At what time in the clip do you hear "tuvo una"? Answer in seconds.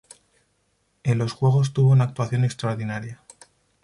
1.73-2.05